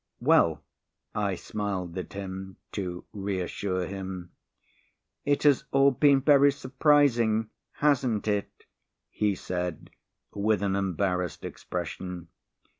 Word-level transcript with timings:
"Well," 0.19 0.63
I 1.13 1.35
smiled 1.35 1.95
at 1.95 2.13
him 2.13 2.57
to 2.71 3.05
reassure 3.13 3.85
him. 3.85 4.31
"It 5.25 5.43
has 5.43 5.65
all 5.71 5.91
been 5.91 6.21
very 6.21 6.51
surprising, 6.51 7.51
hasn't 7.73 8.27
it?" 8.27 8.49
he 9.11 9.35
said 9.35 9.91
with 10.33 10.63
an 10.63 10.75
embarrassed 10.75 11.45
expression. 11.45 12.29